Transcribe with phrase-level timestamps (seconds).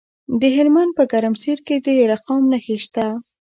[0.41, 3.05] د هلمند په ګرمسیر کې د رخام نښې شته.